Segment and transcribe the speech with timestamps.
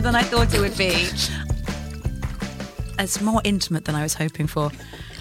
[0.00, 1.08] Than I thought it would be.
[2.98, 4.70] It's more intimate than I was hoping for.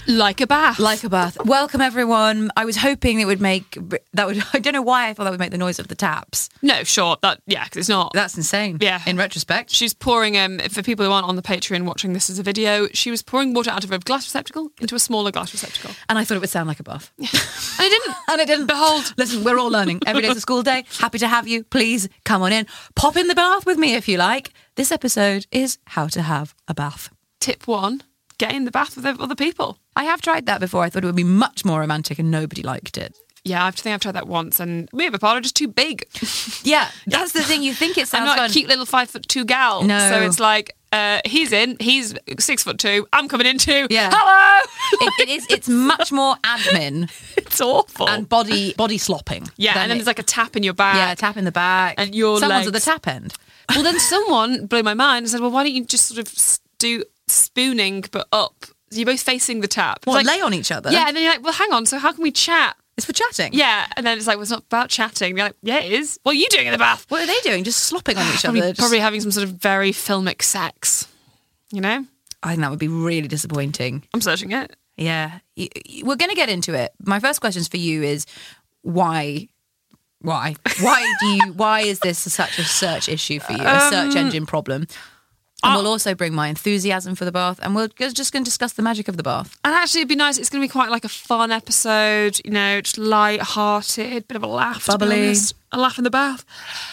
[0.06, 0.80] Like a bath.
[0.80, 1.38] Like a bath.
[1.46, 2.52] Welcome everyone.
[2.58, 3.78] I was hoping it would make
[4.14, 4.44] that would.
[4.54, 6.50] I don't know why I thought that would make the noise of the taps.
[6.62, 7.16] no, sure.
[7.22, 8.12] That yeah, because it's not.
[8.14, 8.80] That's insane.
[8.82, 9.00] Yeah.
[9.08, 12.38] In retrospect, She's pouring, um, for people who aren't on the Patreon watching this as
[12.38, 15.54] a video, she was pouring water out of a glass receptacle into a smaller glass
[15.54, 15.92] receptacle.
[16.10, 17.10] and I thought it would sound like a bath.
[17.80, 18.16] And it didn't.
[18.30, 18.68] And it didn't.
[18.68, 19.14] Behold.
[19.18, 20.02] Listen, we're all learning.
[20.06, 20.84] Every day's a school day.
[21.00, 21.64] Happy to have you.
[21.64, 22.68] Please come on in.
[22.96, 24.52] Pop in the bath with me if you like.
[24.76, 27.10] This episode is how to have a bath.
[27.40, 28.02] Tip one
[28.40, 29.78] get in the bath with other people.
[29.96, 30.84] I have tried that before.
[30.84, 33.16] I thought it would be much more romantic and nobody liked it.
[33.46, 35.68] Yeah, I think I've tried that once, and me and my partner are just too
[35.68, 36.06] big.
[36.66, 37.62] Yeah, that's the thing.
[37.62, 38.22] You think it sounds.
[38.22, 38.50] I'm not fun.
[38.50, 39.84] a cute little five foot two gal.
[39.84, 40.00] No.
[40.10, 43.88] So it's like, uh, he's in, he's six foot two, I'm coming in too.
[43.90, 44.10] Yeah.
[44.14, 44.62] Hello!
[45.02, 45.48] it, it is.
[45.50, 48.08] It's much more admin it's awful.
[48.08, 49.50] and body body slopping.
[49.58, 50.95] yeah, and then it- there's like a tap in your back.
[50.95, 53.33] yeah, tap in the back, And your someone's at the tap end.
[53.70, 56.60] Well, then someone blew my mind and said, well, why don't you just sort of
[56.80, 58.66] do spooning but up?
[58.92, 59.98] So you're both facing the tap.
[59.98, 60.92] It's What like- lay on each other?
[60.92, 62.76] Yeah, and then you're like, well, hang on, so how can we chat?
[62.96, 63.54] it's for chatting.
[63.54, 65.36] Yeah, and then it's like, well, it's not about chatting.
[65.36, 66.20] You're like, yeah, it is.
[66.22, 67.08] What are you doing in the bath?
[67.10, 67.64] What are they doing?
[67.64, 68.70] Just slopping on each Probably, other.
[68.70, 71.08] Just- probably having some sort of very filmic sex.
[71.72, 72.06] You know?
[72.44, 74.04] I think that would be really disappointing.
[74.14, 74.76] I'm searching it.
[74.95, 76.92] Yeah, Y- y- we're going to get into it.
[77.04, 78.28] My first question for you is
[78.84, 79.48] why.
[80.23, 80.56] Why?
[80.82, 81.54] Why do you?
[81.54, 83.61] Why is this such a search issue for you?
[83.64, 84.88] A Um, search engine problem?
[85.66, 88.73] And we'll also bring my enthusiasm for the bath, and we're just going to discuss
[88.73, 89.58] the magic of the bath.
[89.64, 90.38] And actually, it'd be nice.
[90.38, 94.44] It's going to be quite like a fun episode, you know, just light-hearted, bit of
[94.44, 95.33] a laugh, Bubbly.
[95.72, 96.44] a laugh in the bath.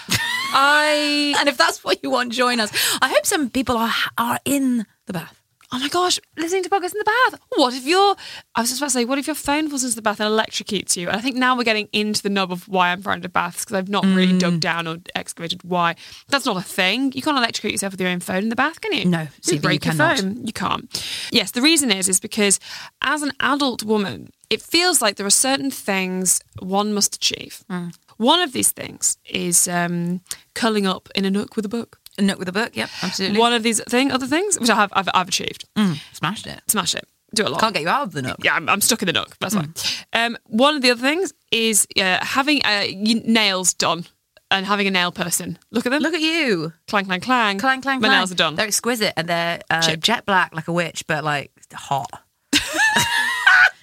[0.53, 2.71] I And if that's what you want, join us.
[3.03, 5.40] I hope some people are are in the bath.
[5.73, 7.41] Oh my gosh, listening to podcasts in the bath.
[7.55, 8.17] What if your,
[8.55, 10.29] I was just about to say, what if your phone falls into the bath and
[10.29, 11.09] electrocutes you?
[11.09, 13.65] And I think now we're getting into the nub of why I'm frightened of baths
[13.65, 15.95] because I've not really dug down or excavated why.
[16.29, 17.13] That's not a thing.
[17.13, 19.05] You can't electrocute yourself with your own phone in the bath, can you?
[19.05, 20.47] No, you Stevie, you break your phone.
[20.47, 21.29] You can't.
[21.31, 22.59] Yes, the reason is, is because
[23.03, 27.65] as an adult woman, it feels like there are certain things one must achieve.
[27.71, 27.95] Mm.
[28.17, 30.21] One of these things is um,
[30.55, 31.99] curling up in a nook with a book.
[32.21, 32.77] Nook with a book.
[32.77, 33.39] Yep, absolutely.
[33.39, 35.65] One of these thing, other things, which I have, I've, I've achieved.
[35.77, 36.61] Mm, smashed it.
[36.69, 37.05] Smash it.
[37.35, 37.61] Do a lot.
[37.61, 38.39] Can't get you out of the nook.
[38.43, 39.37] Yeah, I'm, I'm stuck in the nook.
[39.39, 39.73] That's fine.
[40.13, 44.05] Um, one of the other things is uh, having uh, nails done
[44.51, 45.57] and having a nail person.
[45.71, 46.03] Look at them.
[46.03, 46.73] Look at you.
[46.89, 47.59] clang, clang, clang.
[47.59, 48.19] Clang, clang, My clang.
[48.19, 48.57] nails are done.
[48.57, 52.11] They're exquisite and they're uh, jet black like a witch, but like hot.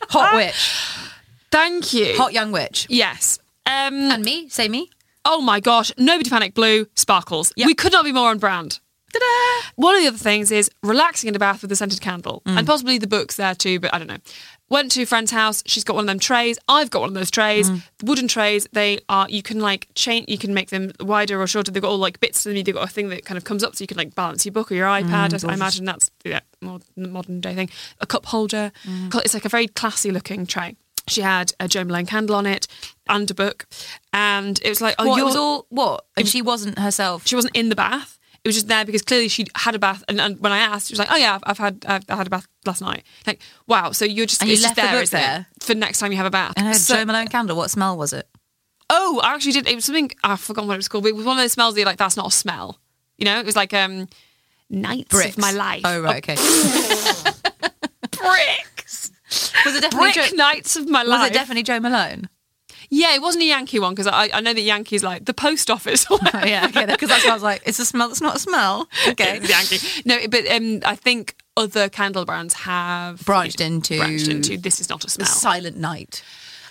[0.10, 0.74] hot witch.
[1.52, 2.16] Thank you.
[2.18, 2.86] Hot young witch.
[2.90, 3.40] Yes.
[3.66, 4.50] Um, And me?
[4.50, 4.90] Say me?
[5.28, 5.92] Oh my gosh.
[5.98, 6.54] Nobody panic.
[6.56, 7.54] Blue sparkles.
[7.56, 8.80] We could not be more on brand.
[9.14, 9.70] Ta-da!
[9.76, 12.58] One of the other things is relaxing in a bath with a scented candle, Mm.
[12.58, 13.80] and possibly the books there too.
[13.80, 14.18] But I don't know.
[14.70, 15.64] Went to a friend's house.
[15.66, 16.60] She's got one of them trays.
[16.68, 17.70] I've got one of those trays.
[17.72, 17.84] Mm.
[18.00, 18.68] The wooden trays.
[18.74, 19.26] They are.
[19.30, 20.26] You can like change.
[20.28, 21.72] You can make them wider or shorter.
[21.72, 22.62] They've got all like bits to them.
[22.62, 24.52] They've got a thing that kind of comes up, so you can like balance your
[24.52, 25.46] book or your Mm, iPad.
[25.46, 27.70] I- I imagine that's yeah, more modern day thing.
[28.02, 28.74] A cup holder.
[28.86, 29.16] Mm.
[29.24, 30.76] It's like a very classy looking tray.
[31.08, 32.68] She had a Jo Malone candle on it
[33.08, 33.66] and a book,
[34.14, 36.06] and it was like, oh, what, it you're was all what?
[36.18, 37.26] And she wasn't herself.
[37.26, 38.20] she wasn't in the bath.
[38.44, 40.04] It was just there because clearly she had a bath.
[40.08, 42.16] And, and when I asked, she was like, "Oh yeah, I've, I've had I've, I
[42.16, 43.92] had a bath last night." Like, wow.
[43.92, 45.48] So you're just And you it's just left the book there?
[45.60, 46.54] for next time you have a bath.
[46.56, 47.58] And her So- Jo Malone candle.
[47.58, 48.28] What smell was it?
[48.90, 49.68] oh, I actually did.
[49.68, 51.04] It was something I've forgotten what it was called.
[51.04, 52.80] But it was one of those smells that you're like that's not a smell.
[53.18, 54.08] You know, it was like um,
[54.70, 55.36] nights Bricks.
[55.36, 55.82] of my life.
[55.84, 56.36] Oh right, okay.
[58.12, 58.77] bricks.
[59.66, 61.20] Was it definitely Brick Joe, nights of my life?
[61.22, 62.30] was it definitely Jo Malone?
[62.90, 65.70] Yeah, it wasn't a Yankee one because I, I know that Yankees like the post
[65.70, 66.06] office.
[66.34, 67.62] yeah, okay, because that's what I was like.
[67.66, 68.88] It's a smell that's not a smell.
[69.10, 69.40] Okay.
[69.44, 70.04] It's Yankee.
[70.06, 74.88] No, but um, I think other candle brands have Branched into- branched into this is
[74.90, 75.28] not a smell.
[75.28, 76.24] silent night.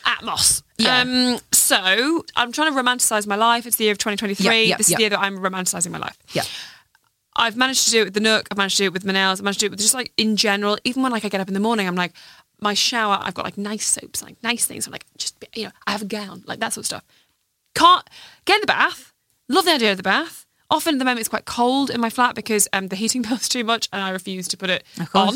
[0.07, 0.63] Atmos.
[0.79, 1.01] Yeah.
[1.01, 3.67] Um, so I'm trying to romanticize my life.
[3.67, 4.45] It's the year of 2023.
[4.47, 6.17] Yeah, yeah, this is the year that I'm romanticizing my life.
[6.33, 6.45] Yeah.
[7.39, 8.49] I've managed to do it with the Nook.
[8.51, 9.41] I've managed to do it with my nails.
[9.41, 10.79] I've managed to do it with just like in general.
[10.85, 12.13] Even when like I get up in the morning, I'm like,
[12.61, 13.19] my shower.
[13.21, 14.87] I've got like nice soaps, like nice things.
[14.87, 17.05] I'm like, just you know, I have a gown, like that sort of stuff.
[17.75, 18.09] Can't
[18.45, 19.13] get in the bath.
[19.49, 20.47] Love the idea of the bath.
[20.69, 23.49] Often at the moment it's quite cold in my flat because um, the heating bill's
[23.49, 25.35] too much and I refuse to put it on.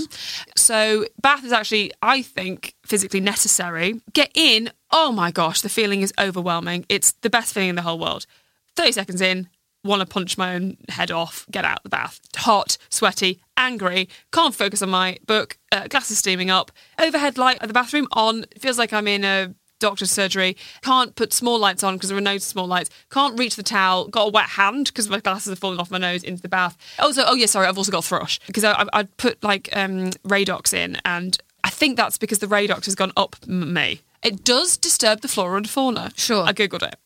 [0.56, 4.00] So bath is actually, I think, physically necessary.
[4.12, 4.70] Get in.
[4.90, 6.84] Oh my gosh, the feeling is overwhelming.
[6.88, 8.26] It's the best feeling in the whole world.
[8.76, 9.48] 30 seconds in,
[9.84, 12.20] want to punch my own head off, get out the bath.
[12.36, 17.68] Hot, sweaty, angry, can't focus on my book, uh, glasses steaming up, overhead light at
[17.68, 21.94] the bathroom on, feels like I'm in a doctor's surgery, can't put small lights on
[21.94, 25.08] because there are no small lights, can't reach the towel, got a wet hand because
[25.08, 26.76] my glasses have fallen off my nose into the bath.
[26.98, 30.10] Also, oh yeah, sorry, I've also got thrush because I, I, I'd put like um,
[30.24, 34.00] Radox in and I think that's because the Radox has gone up m- me.
[34.22, 36.12] It does disturb the flora and fauna.
[36.16, 36.44] Sure.
[36.44, 36.96] I googled it.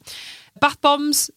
[0.61, 1.31] Bath bombs,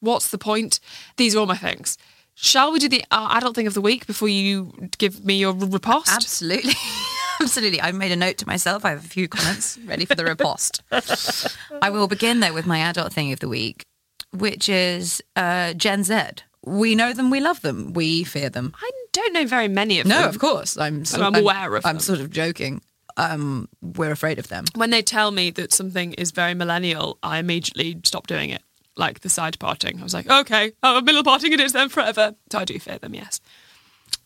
[0.00, 0.80] what's the point?
[1.16, 1.96] These are all my things.
[2.40, 5.52] Shall we do the uh, adult thing of the week before you give me your
[5.52, 6.08] riposte?
[6.12, 6.74] Absolutely.
[7.40, 7.80] Absolutely.
[7.80, 8.84] I've made a note to myself.
[8.84, 10.82] I have a few comments ready for the riposte.
[11.82, 13.84] I will begin though with my adult thing of the week,
[14.32, 16.20] which is uh, Gen Z.
[16.64, 18.72] We know them, we love them, we fear them.
[18.80, 20.22] I don't know very many of No, them.
[20.22, 20.76] No, of course.
[20.78, 22.00] I'm sort I'm aware of I'm them.
[22.00, 22.82] sort of joking.
[23.16, 24.64] Um, we're afraid of them.
[24.76, 28.62] When they tell me that something is very millennial, I immediately stop doing it.
[28.98, 30.00] Like the side parting.
[30.00, 32.34] I was like, okay, oh, middle parting it is then forever.
[32.52, 33.40] So I do fear them, yes.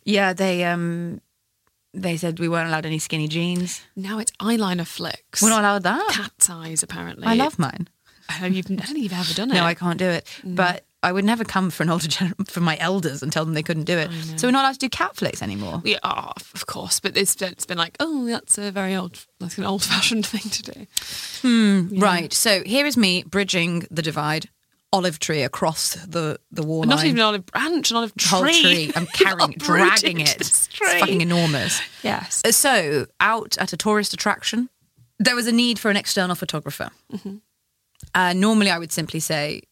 [0.04, 1.20] Yeah, they um
[1.94, 3.82] they said we weren't allowed any skinny jeans.
[3.94, 5.42] Now it's eyeliner flicks.
[5.42, 6.08] We're not allowed that.
[6.10, 7.26] Cat's eyes, apparently.
[7.26, 7.88] I love mine.
[8.28, 9.54] I don't, even, I don't think you've ever done it.
[9.54, 10.26] No, I can't do it.
[10.42, 13.52] But I would never come for an older gener- for my elders and tell them
[13.52, 14.10] they couldn't do it.
[14.36, 15.82] So we're not allowed to do cat flicks anymore.
[15.84, 19.58] We are, of course, but it's, it's been like, oh, that's a very old, that's
[19.58, 21.98] an old-fashioned thing to do.
[21.98, 22.32] Right.
[22.32, 24.48] So here is me bridging the divide,
[24.92, 28.42] olive tree across the the wall Not even an olive branch, an olive The whole
[28.42, 28.60] tree.
[28.62, 28.92] tree.
[28.94, 30.36] I'm carrying it, dragging it.
[30.40, 31.80] It's fucking enormous.
[32.02, 32.42] Yes.
[32.50, 34.68] So out at a tourist attraction,
[35.18, 36.90] there was a need for an external photographer.
[37.12, 37.36] Mm-hmm.
[38.14, 39.62] Uh, normally, I would simply say,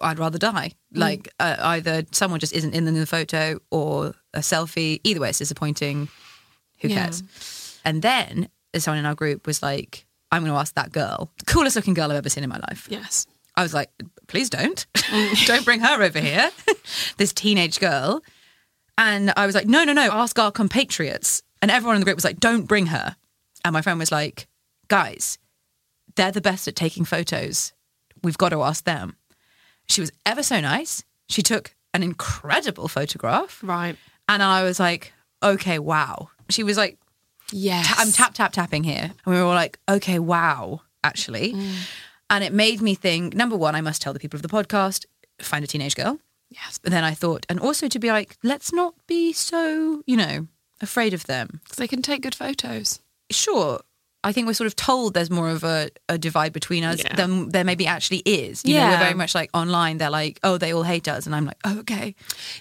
[0.00, 0.72] I'd rather die.
[0.94, 0.98] Mm.
[0.98, 5.00] Like uh, either someone just isn't in the photo or a selfie.
[5.04, 6.08] Either way, it's disappointing.
[6.80, 7.04] Who Yeah.
[7.04, 7.22] cares?
[7.84, 11.76] And then someone in our group was like, I'm going to ask that girl, coolest
[11.76, 12.88] looking girl I've ever seen in my life.
[12.90, 13.26] Yes.
[13.56, 13.90] I was like,
[14.34, 14.86] please don't.
[15.04, 15.46] Mm.
[15.46, 16.50] don't bring her over here.
[17.18, 18.22] this teenage girl.
[18.96, 21.42] And I was like, no, no, no, ask our compatriots.
[21.60, 23.14] And everyone in the group was like, don't bring her.
[23.64, 24.48] And my friend was like,
[24.88, 25.38] guys,
[26.16, 27.74] they're the best at taking photos.
[28.22, 29.16] We've got to ask them.
[29.86, 31.04] She was ever so nice.
[31.28, 33.60] She took an incredible photograph.
[33.62, 33.96] Right.
[34.28, 36.30] And I was like, okay, wow.
[36.48, 36.98] She was like,
[37.52, 37.94] Yes.
[37.98, 39.12] I'm tap, tap, tapping here.
[39.24, 41.52] And we were all like, okay, wow, actually.
[41.52, 41.74] Mm.
[42.34, 45.06] And it made me think number one, I must tell the people of the podcast,
[45.40, 46.18] find a teenage girl.
[46.50, 46.78] Yes.
[46.82, 50.48] But then I thought, and also to be like, let's not be so, you know,
[50.80, 51.60] afraid of them.
[51.62, 52.98] Because they can take good photos.
[53.30, 53.80] Sure.
[54.24, 57.14] I think we're sort of told there's more of a, a divide between us Yeah.
[57.14, 58.64] than there maybe actually is.
[58.64, 58.90] You know, Yeah.
[58.92, 61.26] we're very much like online, they're like, oh, they all hate us.
[61.26, 62.14] And I'm like, oh, okay.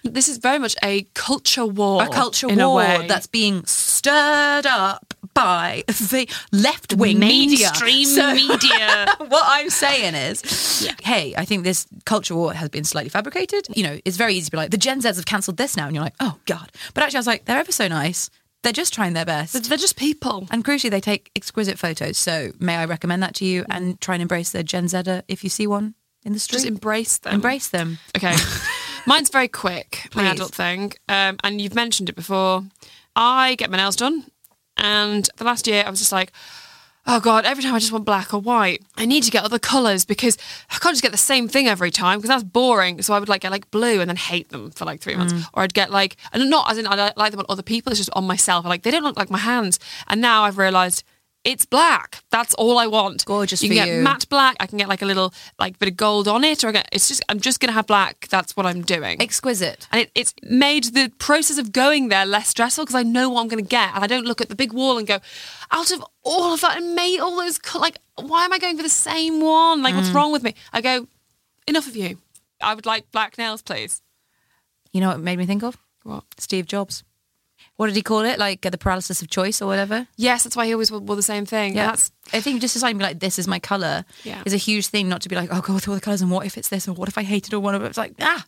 [0.04, 2.04] This is very much a culture war.
[2.04, 9.08] a culture war that's being stirred up by the left wing mainstream media.
[9.28, 13.68] what I'm saying is, hey, I think this culture war has been slightly fabricated.
[13.76, 15.88] You know, it's very easy to be like, the Gen Zs have cancelled this now.
[15.88, 16.72] And you're like, oh, God.
[16.94, 18.30] But actually, I was like, they're ever so nice.
[18.64, 19.68] They're just trying their best.
[19.68, 20.48] They're just people.
[20.50, 22.18] And crucially, they take exquisite photos.
[22.18, 25.44] So may I recommend that to you and try and embrace the Gen Zer if
[25.44, 26.58] you see one in the street?
[26.58, 27.36] Just embrace them.
[27.36, 28.00] embrace them.
[28.16, 28.36] Okay.
[29.06, 30.94] Mine's very quick, my adult thing.
[31.10, 32.64] Um, and you've mentioned it before.
[33.18, 34.26] I get my nails done.
[34.78, 36.32] And the last year, I was just like,
[37.06, 39.60] oh God, every time I just want black or white, I need to get other
[39.60, 40.38] colours because
[40.72, 43.02] I can't just get the same thing every time because that's boring.
[43.02, 45.34] So I would like get like blue and then hate them for like three months.
[45.34, 45.46] Mm.
[45.54, 48.00] Or I'd get like, and not as in I like them on other people, it's
[48.00, 48.66] just on myself.
[48.66, 49.80] I like, they don't look like my hands.
[50.08, 51.04] And now I've realised
[51.46, 52.24] it's black.
[52.30, 53.26] That's all I want.
[53.26, 54.02] Gorgeous You can get you.
[54.02, 54.56] matte black.
[54.60, 56.90] I can get like a little like bit of gold on it, or I get,
[56.92, 58.28] it's just I'm just gonna have black.
[58.30, 59.22] That's what I'm doing.
[59.22, 59.88] Exquisite.
[59.92, 63.42] and it, it's made the process of going there less stressful because I know what
[63.42, 65.20] I'm going to get, and I don't look at the big wall and go,
[65.72, 68.84] out of all of that and made all those like, why am I going for
[68.84, 69.82] the same one?
[69.84, 70.14] Like, what's Mm.
[70.16, 70.56] wrong with me?
[70.72, 71.08] I go,
[71.68, 72.18] enough of you.
[72.62, 74.02] I would like black nails, please.
[74.94, 75.78] You know what it made me think of?
[76.04, 76.24] What?
[76.38, 77.04] Steve Jobs.
[77.78, 78.38] What did he call it?
[78.40, 80.08] Like uh, the paralysis of choice or whatever.
[80.16, 81.76] Yes, that's why he always wore, wore the same thing.
[81.76, 84.42] Yeah, that's I think just deciding like this is my color Yeah.
[84.46, 85.10] is a huge thing.
[85.10, 86.88] Not to be like, oh, go with all the colors and what if it's this
[86.88, 87.86] or what if I hate it or whatever.
[87.86, 88.46] It's like ah,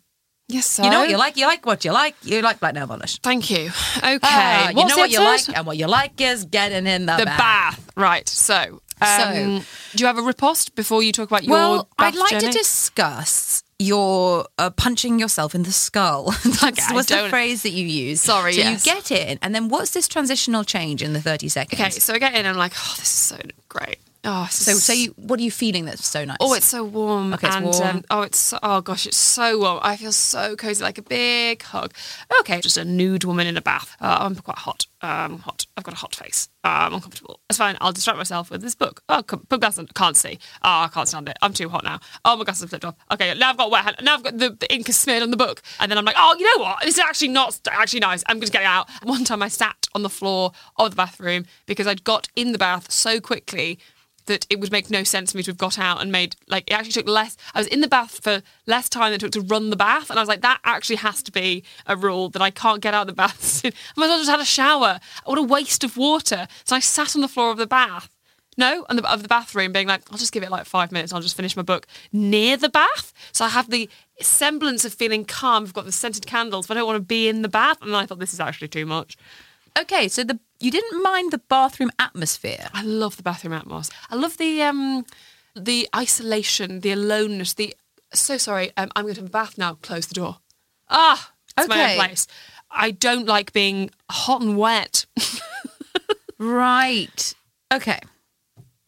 [0.47, 0.65] yes.
[0.67, 0.83] So?
[0.83, 1.37] you know what you like.
[1.37, 2.15] You like what you like.
[2.23, 3.19] You like black nail polish.
[3.19, 3.71] Thank you.
[3.97, 4.19] Okay.
[4.23, 7.25] Ah, you know what you like, and what you like is getting in the, The
[7.25, 7.37] bath.
[7.39, 7.91] bath.
[7.97, 8.29] Right.
[8.29, 9.63] So, um,
[9.95, 12.51] do you have a riposte before you talk about your Well, I'd like journey?
[12.51, 16.31] to discuss your uh, punching yourself in the skull.
[16.45, 18.21] That's Okay, what's the phrase that you use.
[18.21, 18.85] Sorry, So yes.
[18.85, 21.79] you get in, and then what's this transitional change in the 30 seconds?
[21.81, 23.37] Okay, so I get in and I'm like, oh, this is so
[23.69, 23.97] great.
[24.25, 26.37] Oh, So, so you, what are you feeling that's so nice?
[26.39, 27.33] Oh, it's so warm.
[27.33, 27.83] Okay, it's and, warm.
[27.83, 29.79] Um, oh, it's so, oh gosh, it's so warm.
[29.83, 31.93] I feel so cozy, like a big hug.
[32.39, 33.95] Okay, just a nude woman in a bath.
[34.01, 34.87] Uh, I'm quite hot.
[35.01, 35.67] Um, hot.
[35.77, 36.49] I've got a hot face.
[36.63, 37.39] Um, I'm uncomfortable.
[37.47, 37.77] That's fine.
[37.79, 39.03] I'll distract myself with this book.
[39.07, 39.87] Oh, come- put glasses on.
[39.93, 40.39] Can't see.
[40.63, 41.37] Oh, I can't stand it.
[41.43, 41.99] I'm too hot now.
[42.23, 42.95] Oh, my glasses have flipped off.
[43.11, 43.97] Okay, now I've got wet hand.
[44.01, 45.61] Now I've got the, the ink is smeared on the book.
[45.79, 46.79] And then I'm like, oh, you know what?
[46.81, 48.23] This is actually not actually nice.
[48.27, 48.89] I'm going to get it out.
[49.03, 52.57] One time I sat on the floor of the bathroom because I'd got in the
[52.57, 53.77] bath so quickly
[54.25, 56.69] that it would make no sense for me to have got out and made like
[56.69, 59.31] it actually took less I was in the bath for less time than it took
[59.31, 62.29] to run the bath and I was like that actually has to be a rule
[62.29, 63.71] that I can't get out of the bath soon.
[63.95, 66.79] I might as well just had a shower what a waste of water so I
[66.79, 68.09] sat on the floor of the bath
[68.57, 71.21] no the, of the bathroom being like I'll just give it like five minutes I'll
[71.21, 73.89] just finish my book near the bath so I have the
[74.21, 77.27] semblance of feeling calm I've got the scented candles but I don't want to be
[77.27, 79.17] in the bath and I thought this is actually too much
[79.79, 80.07] okay.
[80.07, 82.67] So the you didn't mind the bathroom atmosphere.
[82.73, 83.97] I love the bathroom atmosphere.
[84.09, 85.05] I love the um,
[85.55, 87.53] the isolation, the aloneness.
[87.53, 87.75] The
[88.13, 88.71] so sorry.
[88.77, 89.75] Um, I'm going to have a bath now.
[89.81, 90.37] Close the door.
[90.89, 91.91] Ah, it's my Okay.
[91.99, 92.27] own place.
[92.71, 95.05] I don't like being hot and wet.
[96.37, 97.33] Right.
[97.73, 97.99] Okay.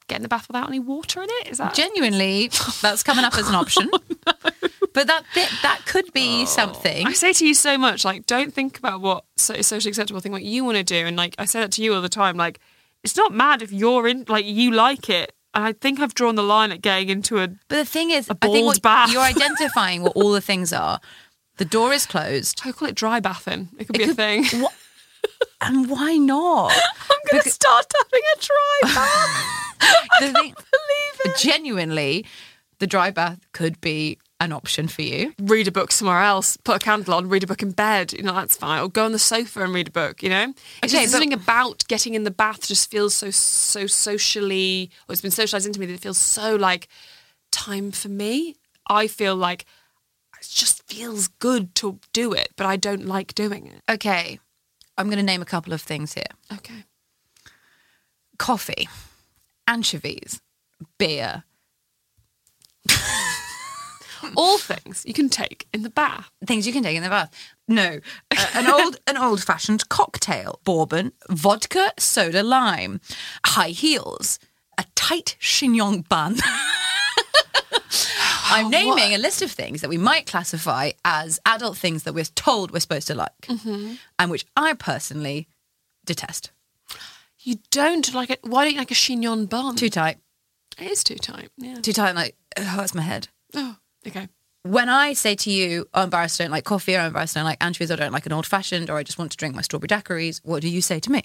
[0.07, 1.47] Get in the bath without any water in it.
[1.49, 2.49] Is that Genuinely,
[2.81, 3.89] that's coming up as an option.
[4.97, 6.45] But that bit, that could be oh.
[6.45, 7.05] something.
[7.05, 10.19] I say to you so much, like, don't think about what so- is socially acceptable.
[10.21, 12.09] Think what you want to do, and like I say that to you all the
[12.09, 12.35] time.
[12.35, 12.59] Like,
[13.03, 15.33] it's not mad if you're in, like, you like it.
[15.53, 17.47] And I think I've drawn the line at getting into a.
[17.47, 19.13] But the thing is, I think bald what bath.
[19.13, 20.99] you're identifying what all the things are.
[21.57, 22.59] The door is closed.
[22.65, 23.69] I call it dry bathing.
[23.77, 24.45] It could It be a thing.
[24.63, 24.73] What?
[25.61, 26.71] And why not?
[26.71, 29.77] I'm going to start having a dry bath.
[29.81, 32.25] I the thing, Genuinely,
[32.79, 35.33] the dry bath could be an option for you.
[35.41, 38.21] read a book somewhere else, put a candle on, read a book in bed, you
[38.21, 38.81] know, that's fine.
[38.81, 40.53] Or go on the sofa and read a book, you know?
[40.83, 45.13] It's Okay, just something about getting in the bath just feels so so socially or
[45.13, 46.87] it's been socialized into me that it feels so like
[47.51, 48.55] time for me.
[48.87, 49.65] I feel like
[50.39, 53.81] it just feels good to do it, but I don't like doing it.
[53.91, 54.39] Okay,
[54.99, 56.83] I'm going to name a couple of things here Okay.
[58.37, 58.87] coffee,
[59.67, 60.41] anchovies,
[60.99, 61.43] beer.
[64.35, 66.29] All things you can take in the bath.
[66.45, 67.31] Things you can take in the bath.
[67.67, 67.99] No,
[68.31, 73.01] uh, an old an old fashioned cocktail, bourbon, vodka, soda, lime,
[73.45, 74.39] high heels,
[74.77, 76.37] a tight chignon bun.
[78.49, 82.23] I'm naming a list of things that we might classify as adult things that we're
[82.23, 85.47] told we're supposed to like, and which I personally
[86.05, 86.51] detest.
[87.39, 88.39] You don't like it.
[88.43, 89.75] Why don't you like a chignon bun?
[89.75, 90.17] Too tight,
[90.79, 91.49] it is too tight.
[91.57, 91.75] Yeah.
[91.81, 93.27] too tight, like it hurts my head.
[93.53, 93.75] Oh,
[94.07, 94.27] okay.
[94.63, 97.35] when I say to you, oh, I'm embarrassed I don't like coffee, or I'm embarrassed
[97.35, 99.31] I don't like anchovies, or I don't like an old fashioned, or I just want
[99.31, 101.23] to drink my strawberry daiquiris, what do you say to me?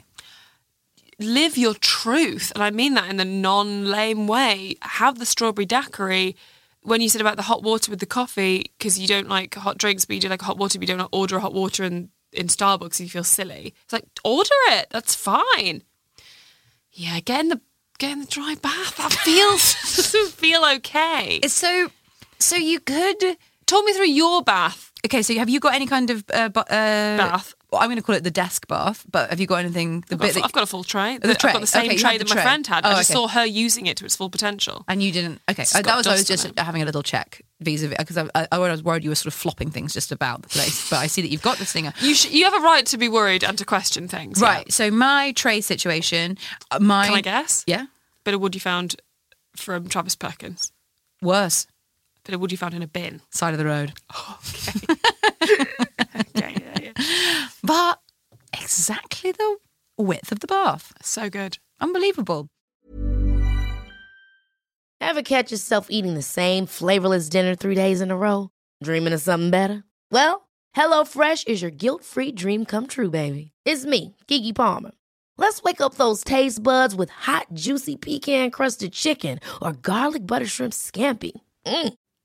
[1.23, 2.53] live your truth.
[2.55, 4.77] And I mean that in the non lame way.
[4.83, 6.37] Have the strawberry daiquiri.
[6.85, 9.79] When you said about the hot water with the coffee, because you don't like hot
[9.79, 12.11] drinks, but you do like hot water, but you don't order a hot water in,
[12.33, 13.73] in Starbucks you feel silly.
[13.85, 14.89] It's like, order it.
[14.91, 15.85] That's fine.
[16.91, 17.61] Yeah, get in the
[17.99, 18.97] get in the dry bath.
[18.97, 21.39] That feels doesn't feel okay.
[21.41, 21.93] It's so,
[22.43, 23.37] so you could.
[23.67, 24.91] Talk me through your bath.
[25.07, 27.55] Okay, so have you got any kind of uh, bu- uh, Bath.
[27.71, 30.05] Well, I'm going to call it the desk bath, but have you got anything?
[30.09, 31.17] The I've got, bit that, I've got a full tray.
[31.17, 31.53] The I've tray.
[31.53, 32.85] got the same Okay, tray the that my friend had.
[32.85, 33.15] Oh, I just okay.
[33.17, 34.85] saw her using it to its full potential.
[34.89, 35.41] and you didn't.
[35.51, 38.59] Okay, that was I was just having a little check vis-a-vis because I, I, I
[38.59, 41.23] was worried you were sort of flopping things just about the place, but I see
[41.23, 41.91] that you've got this thing.
[42.01, 44.41] You sh- you have a right to be worried and to question things.
[44.41, 44.47] yeah.
[44.49, 44.73] Right.
[44.73, 46.37] So my tray situation,
[46.71, 47.65] uh, my Can I guess?
[47.67, 47.87] Yeah,
[48.25, 48.97] Bit of wood you found
[49.57, 50.73] from Travis Perkins.
[51.23, 51.67] worse
[52.25, 53.21] Bit of wood you found in a bin.
[53.31, 53.93] side of the road.
[56.35, 57.49] Yeah, yeah, yeah.
[57.62, 57.99] but
[58.52, 59.57] exactly the
[59.99, 60.93] width of the bath.
[61.02, 61.59] So good.
[61.81, 62.49] Unbelievable.
[65.00, 68.50] Ever catch yourself eating the same flavorless dinner three days in a row?
[68.83, 69.85] Dreaming of something better?
[70.11, 73.52] Well, HelloFresh is your guilt free dream come true, baby.
[73.64, 74.93] It's me, Keke Palmer.
[75.38, 80.47] Let's wake up those taste buds with hot, juicy pecan crusted chicken or garlic butter
[80.47, 81.33] shrimp scampi.
[81.67, 81.95] Mm.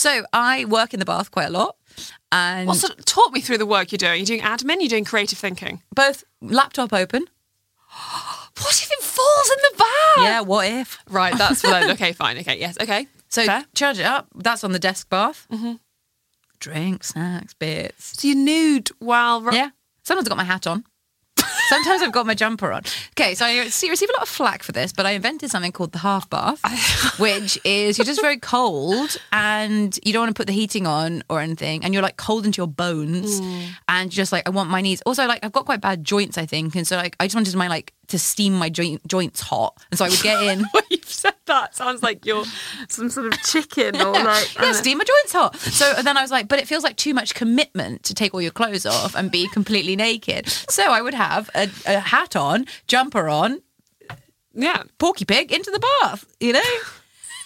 [0.00, 1.76] So I work in the bath quite a lot,
[2.32, 4.16] and Well, sort of talk me through the work you're doing.
[4.16, 5.82] You're doing admin, you're doing creative thinking.
[5.94, 7.26] both laptop open.
[8.62, 10.24] What if it falls in the bath?
[10.24, 10.98] Yeah, what if?
[11.08, 11.90] Right, that's fine.
[11.96, 12.36] okay, fine.
[12.38, 13.06] Okay, yes, okay.
[13.28, 13.64] So Fair.
[13.74, 14.26] charge it up.
[14.34, 15.46] That's on the desk bath.
[15.52, 15.74] Mm-hmm.
[16.58, 18.20] Drinks, snacks, bits.
[18.20, 19.42] So you're nude while.
[19.54, 19.70] Yeah.
[20.02, 20.84] Sometimes I've got my hat on.
[21.70, 22.82] Sometimes I've got my jumper on.
[23.12, 25.92] Okay, so I receive a lot of flack for this, but I invented something called
[25.92, 26.60] the half bath,
[27.20, 31.22] which is you're just very cold and you don't want to put the heating on
[31.30, 33.68] or anything, and you're like cold into your bones, mm.
[33.88, 35.00] and just like I want my knees.
[35.06, 37.54] Also, like I've got quite bad joints, I think, and so like I just wanted
[37.54, 40.64] my like to steam my joint joints hot, and so I would get in.
[41.20, 42.44] Said that, sounds like you're
[42.88, 44.54] some sort of chicken or like.
[44.56, 45.56] yeah, steam my joints hot.
[45.56, 48.40] So then I was like, but it feels like too much commitment to take all
[48.42, 50.48] your clothes off and be completely naked.
[50.48, 53.60] So I would have a, a hat on, jumper on,
[54.54, 54.82] Yeah.
[54.98, 56.60] porky pig into the bath, you know?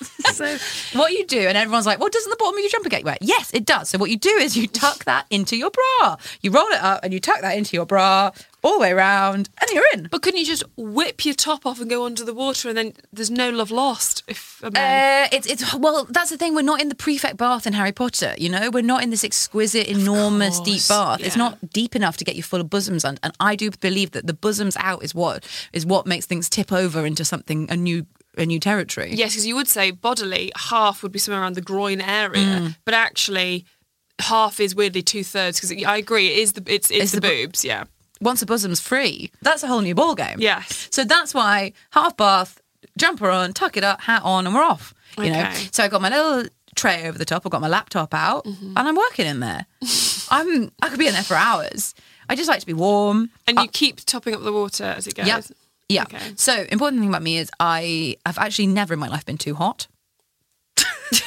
[0.33, 0.57] so
[0.99, 3.19] what you do, and everyone's like, well, doesn't the bottom of your jumper get wet?
[3.21, 3.89] Yes, it does.
[3.89, 6.17] So what you do is you tuck that into your bra.
[6.41, 8.31] You roll it up and you tuck that into your bra
[8.65, 10.09] all the way around and you're in.
[10.11, 12.95] But couldn't you just whip your top off and go under the water and then
[13.13, 14.25] there's no love lost?
[14.27, 15.25] If a man.
[15.25, 16.55] Uh, it's it's well, that's the thing.
[16.55, 18.35] We're not in the prefect bath in Harry Potter.
[18.39, 21.21] You know, we're not in this exquisite, enormous, deep bath.
[21.21, 24.13] It's not deep enough to get you full of bosoms, and, and I do believe
[24.13, 27.77] that the bosoms out is what is what makes things tip over into something a
[27.77, 29.13] new a new territory.
[29.15, 32.77] Yes, because you would say bodily half would be somewhere around the groin area, Mm.
[32.85, 33.65] but actually
[34.21, 35.61] half is weirdly two thirds.
[35.61, 37.65] Because I agree, it is the it's it's, It's the, the bo- boobs.
[37.65, 37.85] Yeah.
[38.21, 40.37] Once a bosom's free, that's a whole new ball game.
[40.39, 40.89] Yes.
[40.91, 42.61] So that's why half bath,
[42.97, 44.95] jumper on, tuck it up, hat on, and we're off.
[45.19, 45.51] You know.
[45.73, 47.43] So I got my little tray over the top.
[47.45, 48.77] I've got my laptop out, Mm-hmm.
[48.77, 49.67] and I'm working in there.
[50.31, 51.95] I'm I could be in there for hours.
[52.29, 53.31] I just like to be warm.
[53.47, 55.27] And you keep topping up the water as it goes.
[55.27, 55.41] Yeah.
[55.89, 56.03] Yeah.
[56.05, 56.33] Okay.
[56.37, 59.55] So important thing about me is I have actually never in my life been too
[59.55, 59.87] hot.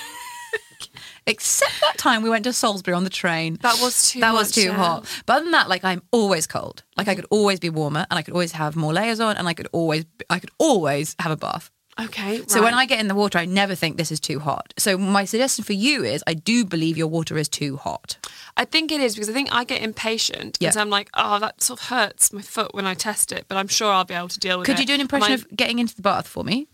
[1.28, 3.58] Except that time we went to Salisbury on the train.
[3.62, 4.74] That was too That was too yeah.
[4.74, 5.24] hot.
[5.26, 6.84] But other than that, like I'm always cold.
[6.96, 9.48] Like I could always be warmer and I could always have more layers on and
[9.48, 11.70] I could always I could always have a bath.
[12.00, 12.44] Okay.
[12.48, 12.74] So when.
[12.74, 14.74] I get in the water, I never think this is too hot.
[14.78, 18.18] So my suggestion for you is I do believe your water is too hot.
[18.56, 20.58] I think it is because I think I get impatient.
[20.60, 20.72] Yeah.
[20.76, 23.68] I'm like, oh, that sort of hurts my foot when I test it, but I'm
[23.68, 24.72] sure I'll be able to deal with it.
[24.72, 26.68] Could you do an impression My- of getting into the bath for me?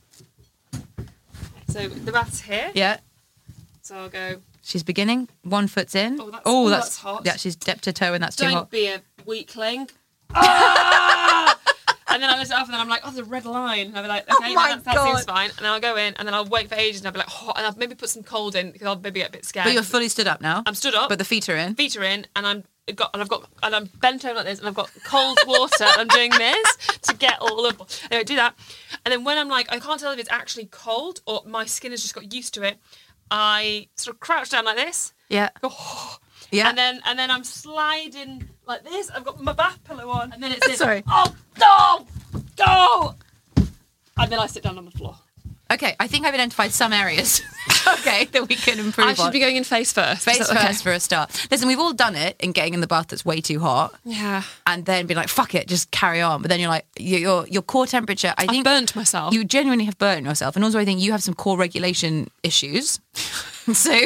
[1.70, 2.72] So the bath's here.
[2.74, 2.98] Yeah.
[3.82, 4.42] So I'll go.
[4.62, 5.28] She's beginning.
[5.44, 6.20] One foot's in.
[6.20, 7.24] Oh, that's- oh, that's hot.
[7.26, 8.52] Yeah, she's dipped her toe and that's too hot.
[8.54, 9.90] Don't be a weakling.
[10.36, 11.53] Ah!
[12.14, 13.88] And then I lift it up, and then I'm like, oh, there's a red line.
[13.88, 15.50] And I'll be like, oh okay, Oh my that, that seems fine.
[15.50, 17.28] And then I'll go in, and then I'll wait for ages, and I'll be like,
[17.28, 19.66] hot, and I'll maybe put some cold in because I'll maybe get a bit scared.
[19.66, 20.64] But you're fully stood up now.
[20.66, 21.10] I'm stood up.
[21.10, 21.76] But the feet are in.
[21.76, 22.64] feet are in, and I'm
[22.96, 25.86] got and I've got and I'm bent over like this, and I've got cold water.
[25.86, 27.82] and I'm doing this to get all of.
[28.12, 28.56] Anyway, do that,
[29.06, 31.92] and then when I'm like, I can't tell if it's actually cold or my skin
[31.92, 32.78] has just got used to it.
[33.32, 35.14] I sort of crouch down like this.
[35.30, 35.50] Yeah.
[35.62, 36.18] Go, "Oh."
[36.54, 36.70] Yeah.
[36.70, 39.10] And then and then I'm sliding like this.
[39.10, 41.04] I've got my bath pillow on, and then it's this, Sorry.
[41.08, 42.06] Oh no,
[42.56, 43.16] go!
[44.18, 45.16] And then I sit down on the floor.
[45.72, 47.42] Okay, I think I've identified some areas.
[47.88, 49.32] okay, that we can improve I should on.
[49.32, 50.24] be going in face first.
[50.24, 50.68] Face okay?
[50.68, 51.48] first for a start.
[51.50, 54.44] Listen, we've all done it in getting in the bath that's way too hot, Yeah.
[54.68, 57.48] and then be like, "Fuck it, just carry on." But then you're like, your your,
[57.48, 58.36] your core temperature.
[58.38, 59.34] I I've think burnt myself.
[59.34, 63.00] You genuinely have burnt yourself, and also I think you have some core regulation issues.
[63.74, 64.00] so.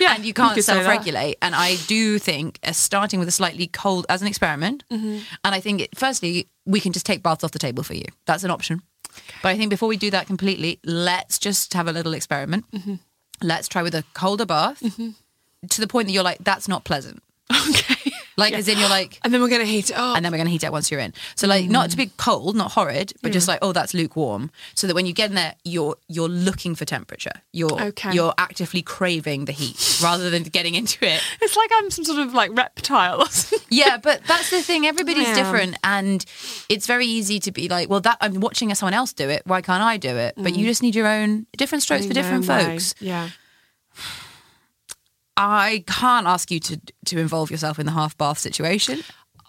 [0.00, 0.62] Yeah, and you can't that.
[0.62, 1.38] self-regulate.
[1.42, 4.84] And I do think uh, starting with a slightly cold as an experiment.
[4.90, 5.18] Mm-hmm.
[5.44, 8.04] And I think, it, firstly, we can just take baths off the table for you.
[8.26, 8.82] That's an option.
[9.42, 12.70] But I think before we do that completely, let's just have a little experiment.
[12.72, 12.94] Mm-hmm.
[13.42, 14.82] Let's try with a colder bath
[15.70, 17.22] to the point that you're like, that's not pleasant.
[17.70, 17.95] Okay.
[18.36, 20.16] Like, as in, you're like, And then we're going to heat it up.
[20.16, 21.14] and then we're going to heat it once you're in.
[21.36, 23.50] So, like, not to be cold, not horrid, but just mm.
[23.50, 24.50] like, oh, that's lukewarm.
[24.74, 27.42] So that when you get in there, you're you're looking for temperature.
[27.52, 28.12] You're Okay.
[28.12, 31.22] you're actively craving the heat rather than getting into it.
[31.40, 33.22] it's like I'm some sort of like reptile.
[33.22, 33.66] or something.
[33.70, 34.86] Yeah, but that's the thing.
[34.86, 35.34] Everybody's Yeah.
[35.34, 36.24] different, and
[36.68, 39.42] it's very easy to be like, "Well, that I'm watching someone else do it.
[39.46, 40.68] Why can't I do it?" But you mm.
[40.68, 42.64] just need your own different strokes for different way.
[42.64, 42.94] folks.
[43.00, 43.30] Yeah.
[45.36, 49.02] I can't ask you to to involve yourself in the half bath situation.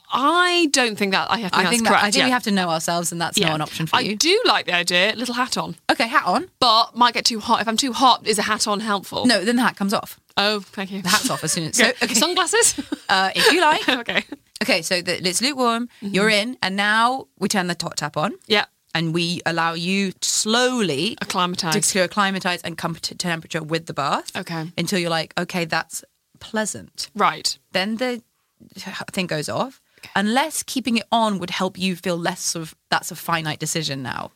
[0.10, 1.52] I don't think that I have.
[1.54, 2.26] I think that correct, I think yeah.
[2.26, 3.48] we have to know ourselves, and that's Yeah.
[3.50, 4.12] not an option for I you.
[4.12, 5.14] I do like the idea.
[5.16, 6.50] Little hat on, Okay, hat on.
[6.60, 7.62] but might get too hot.
[7.62, 9.26] If I'm too hot, is a hat on helpful?
[9.26, 10.18] No, then the hat comes off.
[10.38, 11.02] Oh, thank you.
[11.02, 11.90] The hat's off as soon as so.
[12.02, 12.80] Okay, Sunglasses.
[13.10, 13.88] uh, if you like.
[14.02, 14.24] okay.
[14.64, 15.88] Okay, so the, it's lukewarm.
[16.02, 16.14] Mm-hmm.
[16.16, 18.66] You're in, and now we turn the top tap on, Yeah.
[18.94, 21.92] And we allow you slowly Acclimatise.
[21.92, 24.36] to acclimatize and come to temperature with the bath.
[24.36, 24.72] Okay.
[24.78, 26.04] Until you're like, okay, that's
[26.40, 27.10] pleasant.
[27.16, 27.58] Right.
[27.72, 28.22] Then the
[29.12, 29.82] thing goes off.
[30.16, 34.32] Unless keeping it on would help you feel less of that's a finite decision now.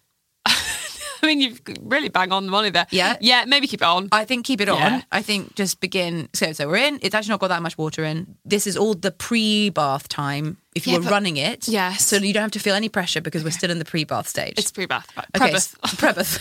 [1.24, 2.88] I mean, you've really bang on the money there.
[2.92, 3.18] Yeah?
[3.22, 3.46] Yeah.
[3.46, 4.10] Maybe keep it on.
[4.12, 4.96] I think keep it Yeah.
[4.96, 5.04] on.
[5.12, 6.30] I think just begin.
[6.34, 7.00] So, so we're in.
[7.02, 8.36] It's actually not got that much water in.
[8.46, 10.58] This is all the pre-bath time.
[10.74, 12.06] If you Yeah, were but- running it, Yes.
[12.06, 14.54] So you don't have to feel any pressure because we're still in the pre-bath stage.
[14.58, 15.08] it's pre-bath.
[15.18, 15.26] Right.
[15.36, 16.40] Okay, Prebath.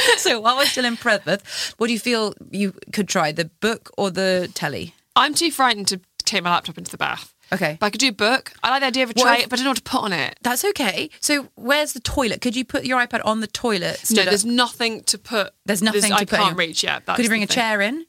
[0.18, 3.32] so while we're still in pre bath, what do you feel you could try?
[3.32, 4.94] The book or the telly?
[5.16, 7.34] I'm too frightened to take my laptop into the bath.
[7.52, 7.76] Okay.
[7.80, 8.52] But I could do a book.
[8.62, 9.82] I like the idea of a What tray, if- but I don't know what to
[9.82, 10.38] put on it.
[10.42, 11.10] That's okay.
[11.20, 12.40] So where's the toilet?
[12.40, 13.98] Could you put your iPad on the toilet?
[14.00, 14.24] No, stood up?
[14.26, 15.52] there's nothing to put.
[15.66, 17.04] There's nothing to I put can't reach yet.
[17.06, 17.54] Could you bring a thing.
[17.54, 18.06] chair in?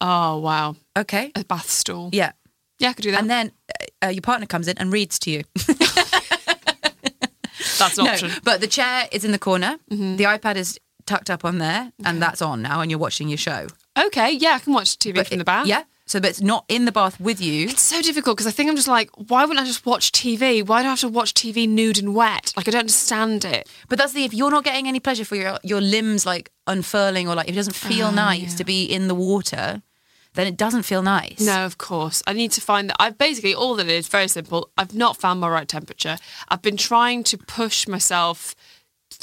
[0.00, 1.32] Oh wow, Okay.
[1.36, 2.10] a bath stool.
[2.12, 2.32] Yeah.
[2.80, 3.20] yeah, I could do that.
[3.20, 3.52] And then
[4.04, 5.42] uh, your partner comes in and reads to you.
[7.78, 8.30] that's an no, option.
[8.44, 9.78] but the chair is in the corner.
[9.88, 13.38] The iPad is tucked up on there, and that's on now, and you're watching your
[13.38, 13.66] show.
[13.98, 15.66] Okay, yeah, I can watch TV But from it- the bath.
[15.66, 15.82] Yeah.
[16.06, 17.68] So, but it's not in the bath with you.
[17.68, 20.66] It's so difficult because I think I'm just like, why wouldn't I just watch TV?
[20.66, 22.52] Why do I have to watch TV nude and wet?
[22.56, 23.68] Like I don't understand it.
[23.88, 27.28] But that's the if you're not getting any pleasure for your your limbs like unfurling
[27.28, 29.82] or like if it doesn't feel oh, nice to be in the water,
[30.34, 31.40] then it doesn't feel nice.
[31.40, 32.22] No, of course.
[32.26, 32.96] I need to find that.
[32.98, 34.70] I've basically all that it is very simple.
[34.78, 36.16] I've not found my right temperature.
[36.48, 38.54] I've been trying to push myself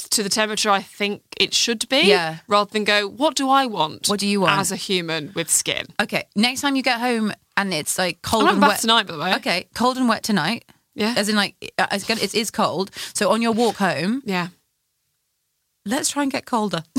[0.10, 2.38] to the temperature I think it should be, Yeah.
[2.48, 4.08] rather than go, what do I want?
[4.08, 4.60] What do you want?
[4.60, 5.86] as a human with skin?
[6.00, 6.24] Okay.
[6.36, 9.20] Next time you get home and it's like cold I'm and wet tonight, by the
[9.20, 9.36] way.
[9.36, 10.66] Okay, cold and wet tonight.
[10.96, 11.14] Yeah.
[11.18, 12.92] As in like uh, it's gonna- it is cold.
[13.14, 14.48] So on your walk home, Yeah.
[15.86, 16.84] let's try and get colder.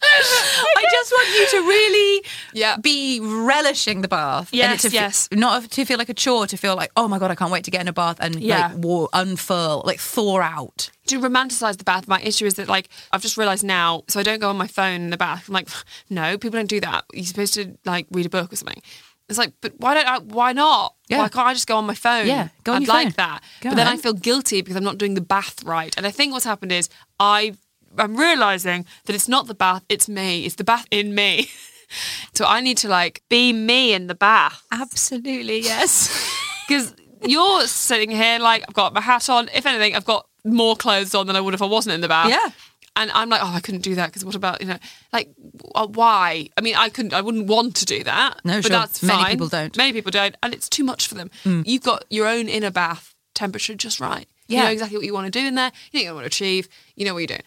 [0.00, 2.76] I just want you to really Yeah.
[2.76, 4.50] be relishing the bath.
[4.52, 5.28] Yes, it to yes.
[5.32, 7.64] not to feel like a chore, to feel like, oh my God, I can't wait
[7.64, 8.68] to get in a bath and Yeah.
[8.68, 10.90] like war, unfurl, like thaw out.
[11.06, 12.06] to romanticize the bath.
[12.06, 14.66] My issue is that like I've just realized now, so I don't go on my
[14.66, 15.48] phone in the bath.
[15.48, 15.68] I'm like,
[16.10, 17.04] no, people don't do that.
[17.14, 18.82] You're supposed to like read a book or something.
[19.30, 20.18] It's like, but why don't I?
[20.20, 20.94] Why not?
[21.08, 21.18] Yeah.
[21.18, 22.26] Why can't I just go on my phone?
[22.26, 23.14] Yeah, go on I'd your like phone.
[23.16, 23.42] that.
[23.60, 25.94] Go but then I feel guilty because I'm not doing the bath right.
[25.98, 26.88] And I think what's happened is
[27.20, 27.54] I
[28.00, 30.44] I'm realizing that it's not the bath, it's me.
[30.44, 31.48] It's the bath in me.
[32.34, 36.08] so I need to like be me in the bath Absolutely, yes.
[36.68, 39.48] because you're sitting here like I've got my hat on.
[39.54, 42.08] If anything, I've got more clothes on than I would if I wasn't in the
[42.08, 42.30] bath.
[42.30, 42.50] Yeah.
[42.96, 44.78] And I'm like, oh, I couldn't do that because what about you know,
[45.12, 45.30] like,
[45.74, 46.48] uh, why?
[46.56, 48.40] I mean, I couldn't, I wouldn't want to do that.
[48.44, 48.70] No, but sure.
[48.70, 49.08] that's fine.
[49.22, 49.72] Many people don't.
[49.72, 49.76] Mm.
[49.76, 51.30] Many people don't, and it's too much for them.
[51.44, 54.26] You've got your own inner bath temperature just right.
[54.48, 54.64] You Yeah.
[54.64, 55.70] know exactly what you want to do in there.
[55.92, 56.68] You know what you want to achieve.
[56.96, 57.42] You know what you're doing.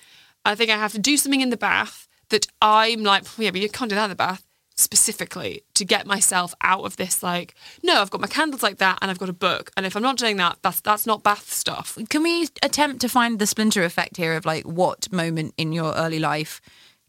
[0.45, 3.51] I think I have to do something in the bath that I'm like, "Oh, yeah,
[3.51, 4.43] but you can't do that in the bath
[4.75, 7.21] specifically to get myself out of this.
[7.23, 9.95] Like, no, I've got my candles like that, and I've got a book, and if
[9.95, 11.97] I'm not doing that, that's that's not bath stuff.
[12.09, 15.93] Can we attempt to find the splinter effect here of like what moment in your
[15.93, 16.61] early life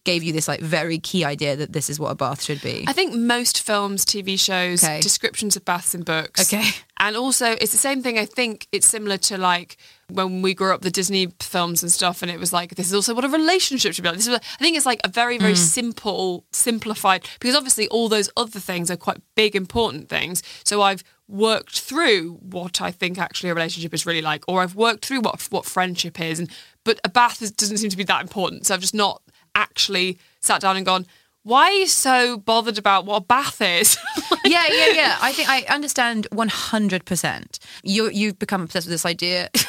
[0.04, 2.84] gave you this like very key idea that this is what a bath should be?
[2.86, 5.00] I think most films, TV shows, Okay.
[5.00, 6.52] descriptions of baths in books.
[6.52, 6.68] Okay.
[6.98, 8.18] And also, it's the same thing.
[8.18, 9.76] I think it's similar to like
[10.12, 12.94] when we grew up, the Disney films and stuff, and it was like, this is
[12.94, 14.18] also what a relationship should be like.
[14.18, 15.56] This is, I think it's like a very, very hmm.
[15.56, 20.42] simple, simplified, because obviously all those other things are quite big, important things.
[20.64, 24.74] So I've worked through what I think actually a relationship is really like, or I've
[24.74, 26.50] worked through what what friendship is, and
[26.84, 28.66] but a bath is, doesn't seem to be that important.
[28.66, 29.22] So I've just not
[29.54, 31.06] actually sat down and gone.
[31.44, 33.98] Why are you so bothered about what a bath is?
[34.44, 35.18] yeah, yeah, yeah.
[35.20, 37.58] I think I understand one hundred percent.
[37.82, 39.50] You you've become obsessed with this idea.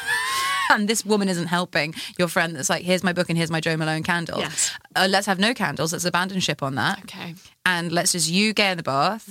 [0.70, 3.60] And this woman isn't helping your friend that's like, here's my book and here's my
[3.60, 4.40] Jo Malone candle.
[4.40, 4.72] Yes.
[4.96, 5.92] Uh, let's have no candles.
[5.92, 7.00] Let's abandon ship on that.
[7.00, 7.34] Okay.
[7.66, 9.30] And let's just you get in the bath,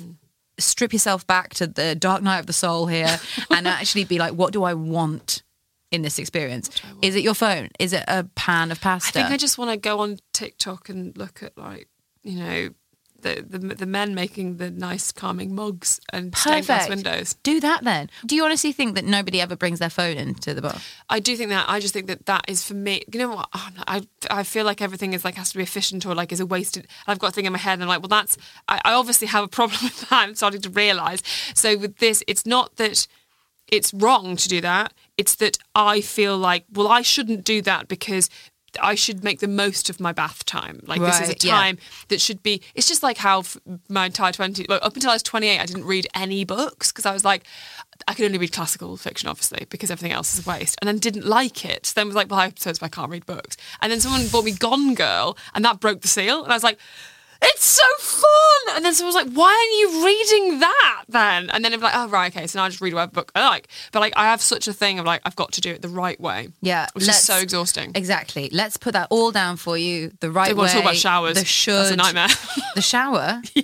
[0.58, 4.34] strip yourself back to the dark night of the soul here, and actually be like,
[4.34, 5.43] what do I want
[5.94, 6.70] in this experience?
[7.02, 7.70] Is it your phone?
[7.80, 9.08] Is it a pan of pasta?
[9.08, 11.88] I think I just want to go on TikTok and look at like
[12.24, 12.70] you know
[13.22, 17.36] the the, the men making the nice calming mugs and stained glass windows.
[17.44, 18.10] Do that then.
[18.26, 20.76] Do you honestly think that nobody ever brings their phone into the bar?
[21.10, 21.70] I do think that.
[21.70, 23.04] I just think that that is for me.
[23.14, 23.50] You know what?
[23.54, 24.02] Oh, no, I
[24.32, 26.88] I feel like everything is like has to be efficient or like is a wasted.
[27.06, 28.36] I've got a thing in my head and I'm like, well, that's.
[28.68, 30.12] I, I obviously have a problem with that.
[30.12, 31.22] I'm starting to realise.
[31.54, 33.08] So with this, it's not that
[33.68, 34.94] it's wrong to do that.
[35.18, 38.30] It's that I feel like, well, I shouldn't do that because.
[38.82, 40.80] I should make the most of my bath time.
[40.88, 41.52] Like this is a Right, yeah.
[41.52, 42.60] time that should be.
[42.74, 43.44] It's just like how
[43.88, 46.92] my entire twenty, like, up until I was twenty eight, I didn't read any books
[46.92, 47.44] because I was like,
[48.08, 50.80] I could only read classical fiction, obviously, because everything else is a waste.
[50.82, 51.86] And then didn't like it.
[51.86, 53.58] So then was like, well, I suppose I can't read books.
[53.80, 56.42] And then someone bought me Gone Girl, and that broke the seal.
[56.42, 56.80] And I was like,
[57.44, 58.76] it's so fun.
[58.76, 61.50] And then someone was like, why aren't you reading that then?
[61.50, 62.48] And then I'm like, oh right, okay.
[62.48, 63.68] So now I just read whatever book I like.
[63.92, 65.90] But like, I have such a thing of like, I've got to do it the
[65.90, 66.50] right way.
[66.62, 67.92] Yeah, which is so exhausting.
[67.96, 68.50] Exactly.
[68.52, 70.12] Let's put that all down for you.
[70.20, 70.70] The right They want way.
[70.70, 71.36] to talk about showers.
[71.36, 71.74] The should.
[71.74, 72.28] That's a nightmare.
[72.76, 73.42] The shower.
[73.54, 73.64] yeah.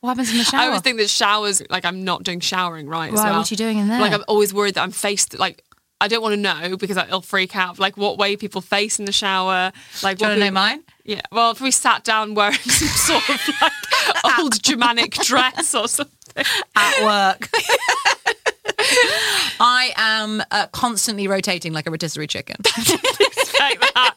[0.00, 0.60] What happens in the shower?
[0.60, 3.12] I always think that showers, like I'm not doing showering right.
[3.12, 3.30] as Why?
[3.30, 3.38] well.
[3.38, 4.00] What are you doing in there?
[4.00, 5.62] Like I'm always worried that I'm faced like.
[5.98, 7.78] I don't want to know because I'll freak out.
[7.78, 9.72] Like what way people face in the shower.
[10.02, 10.82] Like Do you what want to know mine?
[11.06, 11.20] Yeah.
[11.30, 13.72] Well, if we sat down wearing some sort of like
[14.38, 16.12] old Germanic dress or something.
[16.76, 17.48] At work.
[19.58, 22.56] I am uh, constantly rotating like a rotisserie chicken.
[22.58, 24.14] That.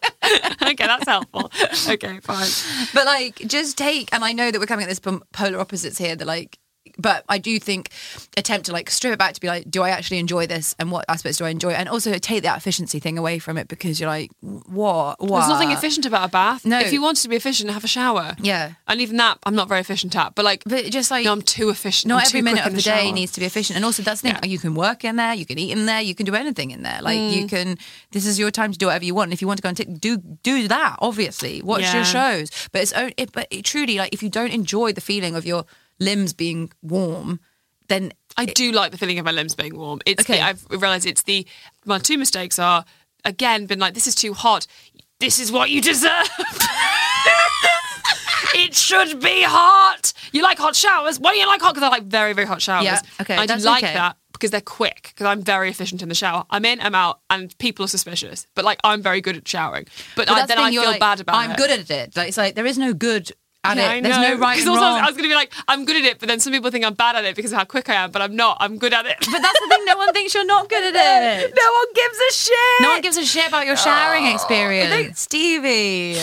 [0.64, 1.50] okay, that's helpful.
[1.88, 2.50] Okay, fine.
[2.94, 5.98] but like, just take, and I know that we're coming at this from polar opposites
[5.98, 6.16] here.
[6.16, 6.60] That like,
[7.00, 7.90] but I do think
[8.38, 10.92] attempt to like strip it back to be like, do I actually enjoy this, and
[10.92, 14.00] what aspects do I enjoy, and also take that efficiency thing away from it because
[14.00, 15.20] you're like, what?
[15.20, 15.40] What?
[15.40, 16.66] There's nothing efficient about a bath.
[16.66, 16.80] No.
[16.80, 18.36] If you wanted to be efficient, have a shower.
[18.42, 18.74] Yeah.
[18.88, 20.36] And even that, I'm not very efficient at.
[20.36, 22.10] But like, But just like no, I'm too efficient.
[22.10, 24.22] Not I'm every minute of in the, day needs to be efficient, and also that's
[24.22, 24.40] the thing.
[24.44, 24.50] Yeah.
[24.50, 26.84] You can work in there, you can eat in there, you can do anything in
[26.84, 27.02] there.
[27.02, 27.50] Like you mm.
[27.50, 27.78] can.
[28.12, 29.28] This is your time to do whatever you want.
[29.28, 30.98] And if you want to go and tick, do do that.
[31.00, 31.96] Obviously, watch Yeah.
[31.96, 32.50] your shows.
[32.72, 35.46] But it's only, it, but it truly like if you don't enjoy the feeling of
[35.46, 35.66] your
[36.00, 37.40] limbs being warm,
[37.88, 40.00] then I do like the feeling of my limbs being warm.
[40.06, 40.40] It's Okay.
[40.40, 41.46] I've realised it's the
[41.86, 42.86] my two mistakes are
[43.26, 44.68] again been like this is too hot.
[45.20, 46.30] This is what you deserve.
[48.56, 50.14] it should be hot.
[50.32, 51.20] You like hot showers?
[51.20, 51.74] Why do you like hot?
[51.74, 52.86] Because I like very very hot showers.
[52.86, 53.94] Yeah, okay, I that's like okay.
[53.94, 55.12] that because they're quick.
[55.14, 56.46] Because I'm very efficient in the shower.
[56.50, 58.48] I'm in, I'm out, and people are suspicious.
[58.56, 59.86] But like I'm very good at showering.
[60.16, 61.50] But, But I, then I feel like, bad about it.
[61.50, 62.16] I'm good at it.
[62.16, 63.32] Like it's like there is no good
[63.64, 63.98] at Yeah, it.
[63.98, 64.22] I There's know.
[64.30, 65.00] no right 'Cause and also wrong.
[65.00, 66.86] I was going to be like, I'm good at it, but then some people think
[66.86, 68.12] I'm bad at it because of how quick I am.
[68.12, 68.58] But I'm not.
[68.62, 69.18] I'm good at it.
[69.20, 69.84] but that's the thing.
[69.86, 70.96] No one thinks you're not good at
[71.44, 71.54] it.
[71.56, 72.82] no one gives a shit.
[72.82, 76.18] No one gives a shit about your showering Oh, experience, Stevie.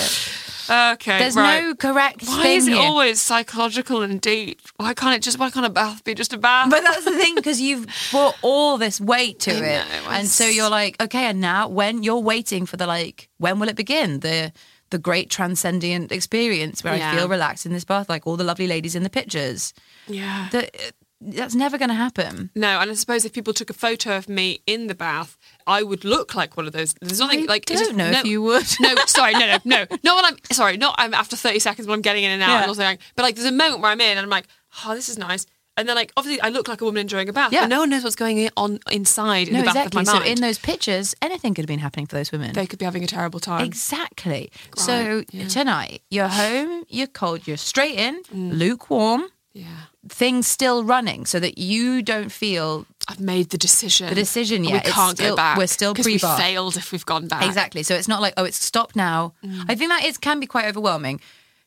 [0.69, 1.61] Okay, There's right.
[1.63, 2.83] no correct Why is it here.
[2.83, 4.61] always psychological and deep?
[4.79, 5.39] Why can't it just?
[5.39, 6.71] Why can't a bath be just a bath?
[6.71, 10.27] But that's the thing because you've brought all this weight to I it, know, and
[10.27, 13.77] so you're like, okay, and now when you're waiting for the like, when will it
[13.77, 14.19] begin?
[14.21, 14.53] The
[14.91, 17.13] the great transcendent experience where Yeah.
[17.13, 19.73] I feel relaxed in this bath, like all the lovely ladies in the pictures.
[20.07, 20.49] yeah.
[20.53, 20.71] That
[21.19, 22.51] that's never going to happen.
[22.55, 25.83] no, and I suppose if people took a photo of me in the bath, I
[25.83, 26.95] would look like one of those.
[27.01, 27.65] There's nothing I like.
[27.65, 28.67] don't just- know no, if you would.
[28.81, 31.95] no, sorry, no, no, no, not when I'm sorry, not I'm after 30 seconds when
[31.97, 32.61] I'm getting in and out Yeah.
[32.61, 34.47] and also going, but like there's a moment where I'm in and I'm like,
[34.85, 35.47] oh, this is nice.
[35.77, 37.63] And then like obviously I look like a woman enjoying a bath, Yeah.
[37.63, 40.01] but no one knows what's going on inside in No, the bath exactly.
[40.01, 42.53] of my So in those pictures, anything could have been happening for those women.
[42.55, 43.65] they could be having a terrible time.
[43.65, 44.51] Exactly.
[44.77, 45.49] So yeah.
[45.49, 48.57] tonight, you're home, you're cold, you're straight in, mm.
[48.59, 49.67] lukewarm, Yeah.
[50.09, 54.09] things still running, so that you don't feel I've made the decision.
[54.09, 55.59] The decision, yeah, We can't still- go back.
[55.59, 56.37] we're still pre-bar.
[56.39, 57.45] failed if we've gone back.
[57.47, 57.83] Exactly.
[57.85, 59.35] So it's not like, oh, it's stopped now.
[59.45, 59.65] Mm.
[59.69, 61.21] I think that is can be quite overwhelming.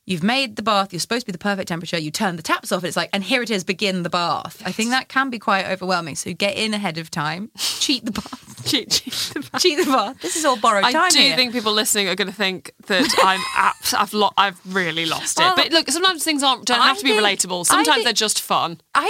[0.10, 2.72] You've made the bath, you're supposed to be the perfect temperature, you turn the taps
[2.72, 4.60] off, it's like, and here it is, begin the bath.
[4.66, 6.16] I think that can be quite overwhelming.
[6.16, 8.46] So get in ahead of time, cheat the bath.
[8.66, 9.62] Cheat, cheat the bath.
[9.62, 10.20] cheat the bath.
[10.22, 11.04] This is all borrowed I time.
[11.04, 11.36] I do here.
[11.38, 15.40] think people listening are going to think that I'm abs- I've lo- I've really lost
[15.40, 15.44] it.
[15.44, 17.66] Well, But look, sometimes things aren't don't I have to be think- relatable.
[17.66, 18.82] Sometimes think- they're just fun.
[18.94, 19.06] I,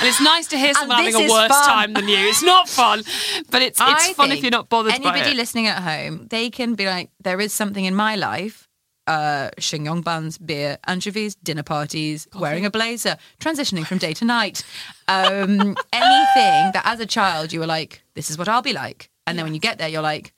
[0.00, 1.68] And it's nice to hear someone having a worse fun.
[1.68, 2.16] time than you.
[2.18, 3.02] It's not fun,
[3.50, 5.04] but it's it's I fun if you're not bothered by it.
[5.06, 8.68] Anybody listening at home, they can be like, there is something in my life.
[9.06, 14.64] Uh, Chignon buns, beer, anchovies, dinner parties, wearing a blazer, transitioning from day to night.
[15.08, 19.10] Um, anything that as a child you were like, this is what I'll be like.
[19.26, 20.32] And then when you get there, you're like,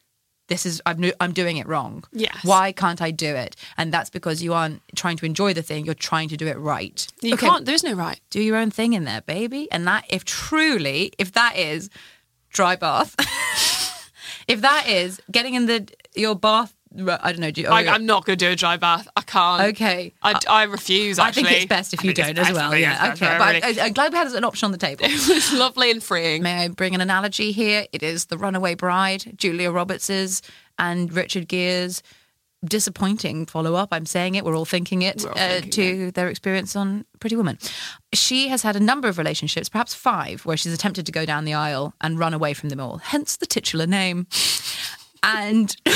[0.48, 2.04] this is, I'm, I'm doing it wrong.
[2.12, 2.38] Yes.
[2.44, 3.56] Why can't I do it?
[3.76, 6.56] And that's because you aren't trying to enjoy the thing, you're trying to do it
[6.58, 7.06] right.
[7.20, 7.64] you Okay, can't.
[7.64, 8.20] There is no right.
[8.30, 9.68] do your own thing in there, baby.
[9.72, 11.90] And that, if truly, if that is
[12.50, 13.16] dry bath,
[14.48, 17.50] if that is getting in the your bath I don't know.
[17.50, 19.08] Do you, I, I'm not going to do a dry bath.
[19.16, 19.62] I can't.
[19.74, 20.14] Okay.
[20.22, 21.18] I, I refuse.
[21.18, 22.76] I think it's best if you don't as well.
[22.76, 23.12] Yeah.
[23.14, 23.36] Okay.
[23.38, 25.04] But really- I, I'm glad we had an option on the table.
[25.04, 26.42] it was lovely and freeing.
[26.42, 27.86] May I bring an analogy here?
[27.92, 30.42] It is the runaway bride, Julia Roberts's
[30.78, 32.02] and Richard Gere's
[32.64, 33.88] disappointing follow up.
[33.92, 37.36] I'm saying it, we're all thinking it, all uh, thinking to their experience on Pretty
[37.36, 37.58] Woman.
[38.12, 41.44] She has had a number of relationships, perhaps five, where she's attempted to go down
[41.44, 44.26] the aisle and run away from them all, hence the titular name.
[45.22, 45.74] And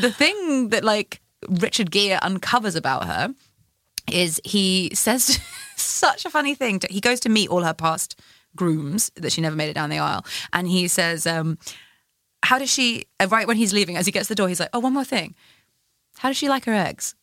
[0.00, 3.34] the thing that, like, Richard Gere uncovers about her
[4.10, 5.38] is he says
[5.76, 6.78] such a funny thing.
[6.80, 8.20] To, he goes to meet all her past
[8.56, 11.58] grooms that she never made it down the aisle, and he says, um,
[12.42, 14.60] "How does she?" uh, Right when he's leaving, as he gets to the door, he's
[14.60, 15.34] like, "Oh, one more thing.
[16.18, 17.14] How does she like her eggs?"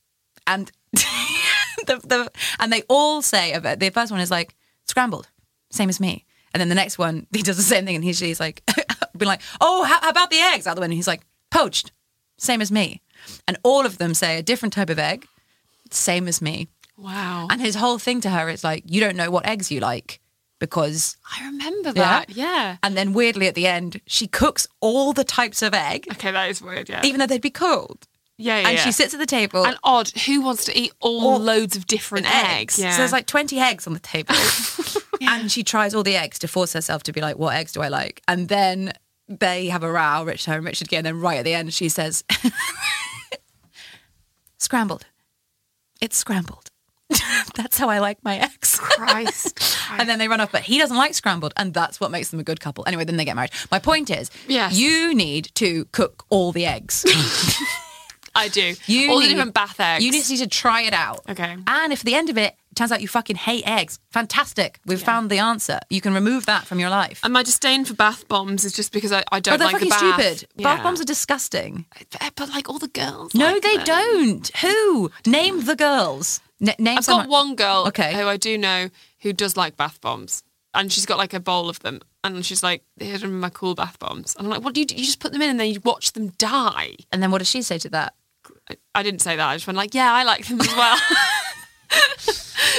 [0.45, 3.79] And the, the and they all say of it.
[3.79, 5.29] The first one is like scrambled,
[5.69, 6.25] same as me.
[6.53, 8.63] And then the next one, he does the same thing, and he's, he's like,
[9.17, 11.91] be like, "Oh, how, how about the eggs?" Out the window, he's like, "Poached,
[12.37, 13.01] same as me."
[13.47, 15.25] And all of them say a different type of egg,
[15.91, 16.67] same as me.
[16.97, 17.47] Wow.
[17.51, 20.19] And his whole thing to her is like, you don't know what eggs you like
[20.59, 21.17] because.
[21.37, 22.29] I remember that.
[22.29, 22.77] Yeah.
[22.83, 26.49] And then weirdly at the end, she cooks all the types of egg, Okay, that
[26.49, 26.89] is weird.
[26.89, 27.01] Yeah.
[27.03, 28.07] even though they'd be cold.
[28.37, 28.67] yeah, yeah.
[28.69, 28.83] and yeah.
[28.83, 29.65] she sits at the table.
[29.65, 32.79] And odd, who wants to eat all, All- loads of different eggs?
[32.79, 32.91] Yeah.
[32.91, 34.33] So there's like 20 eggs on the table.
[35.21, 37.81] And she tries all the eggs to force herself to be like, what eggs do
[37.81, 38.21] I like?
[38.27, 38.93] And then
[39.27, 40.99] they have a row, Richard her and Richard Gere.
[40.99, 42.23] And then right at the end, she says,
[44.57, 45.05] scrambled.
[46.01, 46.69] It's scrambled.
[47.55, 48.77] That's how I like my eggs.
[48.79, 49.59] Christ.
[49.91, 52.39] and then they run off, but he doesn't like scrambled, and that's what makes them
[52.39, 52.83] a good couple.
[52.85, 53.51] Anyway, then they get married.
[53.71, 54.77] My point is, Yes.
[54.77, 57.05] you need to cook all the eggs.
[58.37, 58.75] I do.
[58.85, 60.03] You all need, the different bath eggs.
[60.05, 61.21] You just need to try it out.
[61.29, 61.57] Okay.
[61.67, 64.79] And if at the end of it, it turns out you fucking hate eggs, fantastic.
[64.85, 65.79] We've found the answer.
[65.89, 67.19] You can remove that from your life.
[67.23, 69.89] And my disdain for bath bombs is just because I, I don't they're like the
[69.89, 70.21] fucking bath.
[70.37, 70.49] stupid.
[70.55, 70.63] Yeah.
[70.75, 71.85] Bath bombs are disgusting.
[72.11, 73.33] But, but like all the girls.
[73.33, 73.85] No, like they them.
[73.85, 74.57] don't.
[74.57, 75.11] Who?
[75.25, 76.39] Name the girls.
[76.61, 77.25] N- name I've someone.
[77.25, 78.13] got one girl Okay.
[78.13, 78.89] who I do know
[79.21, 80.43] who does like bath bombs.
[80.73, 82.01] And she's got like a bowl of them.
[82.23, 84.35] And she's like, here's some of my cool bath bombs.
[84.35, 84.95] And I'm like, what do you do?
[84.95, 86.95] You just put them in and then you watch them die.
[87.11, 88.13] And then what does she say to that?
[88.93, 89.47] I, didn't say that.
[89.47, 90.97] I just went like, yeah, I like them as well.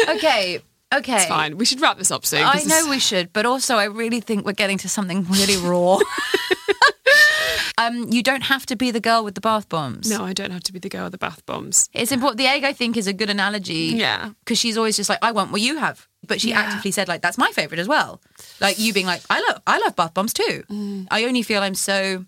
[0.09, 0.61] Okay.
[0.95, 1.17] Okay.
[1.17, 1.59] it's fine.
[1.59, 2.43] We should wrap this up soon.
[2.43, 5.99] I know we should, but also I really think we're getting to something really raw.
[7.79, 10.11] um, you don't have to be the girl with the bath bombs.
[10.11, 11.89] No, I don't have to be the girl with the bath bombs.
[11.93, 12.39] It's important.
[12.39, 13.93] The egg, I think, is a good analogy.
[13.97, 14.31] Yeah.
[14.45, 16.07] Because she's always just like, I want what you have.
[16.27, 16.61] But she Yeah.
[16.61, 18.21] actively said, like, that's my favorite as well.
[18.61, 20.65] Like you being like, I love I love bath bombs too.
[20.71, 21.07] Mm.
[21.11, 22.25] I only feel I'm so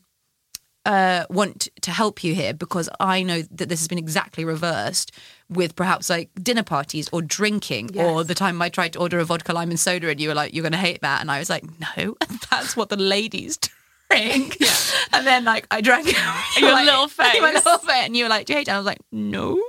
[0.86, 5.12] uh want to help you here because I know that this has been exactly reversed
[5.48, 9.24] with perhaps like dinner parties or drinking or the time I tried to order a
[9.24, 11.50] vodka lime and soda and you were like, You're gonna hate that and I was
[11.50, 11.64] like,
[11.96, 12.16] No,
[12.50, 14.56] that's what the ladies drink.
[15.12, 16.16] And then like I drank it.
[16.60, 17.40] Your like- little face.
[17.40, 18.70] Little face and you were like, Do you hate it?
[18.70, 19.60] And I was like, No.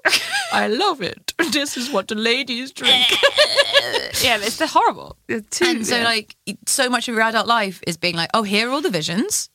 [0.53, 1.33] I love it.
[1.51, 3.07] This is what the ladies drink.
[4.21, 5.17] Yeah, it's they're horrible.
[5.27, 6.03] They're too, and so yeah.
[6.03, 6.35] like
[6.67, 9.49] so much of your adult life is being like, oh, here are all the visions.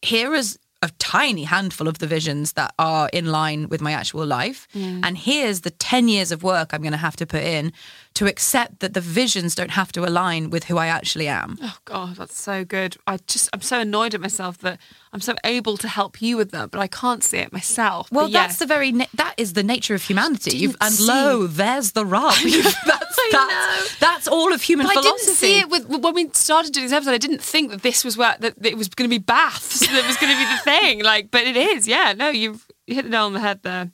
[0.00, 4.26] Here is a tiny handful of the visions that are in line with my actual
[4.26, 4.66] life.
[4.74, 7.72] And here's the 10 years of work I'm going to have to put in
[8.14, 11.56] to accept that the visions don't have to align with who I actually am.
[11.62, 12.96] Oh God, that's so good.
[13.06, 14.78] I just I'm so annoyed at myself that
[15.12, 18.10] I'm so able to help you with that, but I can't see it myself.
[18.10, 20.56] Well, But that's the very na- that is the nature of humanity.
[20.56, 21.04] You've, and see.
[21.06, 22.32] lo, there's the rub.
[22.42, 25.24] That's, I that's, that's all of human But I philosophy.
[25.26, 27.12] didn't see it with when we started doing this episode.
[27.12, 29.80] I didn't think that this was where that it was going to be baths.
[29.80, 31.02] that was going to be the thing.
[31.04, 31.86] Like, but it is.
[31.86, 32.14] Yeah.
[32.16, 33.90] No, you've hit the nail on the head there.